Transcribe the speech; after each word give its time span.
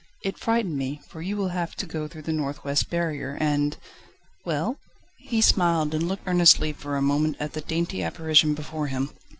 It 0.23 0.39
frightened 0.39 0.77
me, 0.79 0.99
for 1.09 1.21
you 1.21 1.37
will 1.37 1.49
have 1.49 1.75
to 1.75 1.85
go 1.85 2.07
through 2.07 2.23
the 2.23 2.33
north 2.33 2.63
west 2.63 2.89
barrier, 2.89 3.37
and..." 3.39 3.77
"Well?" 4.47 4.79
He 5.19 5.41
smiled, 5.41 5.93
and 5.93 6.07
looked 6.07 6.23
earnestly 6.27 6.73
for 6.73 6.95
a 6.97 7.03
moment 7.03 7.37
at 7.39 7.53
the 7.53 7.61
dainty 7.61 8.01
apparition 8.01 8.55
before 8.55 8.87
him. 8.87 9.11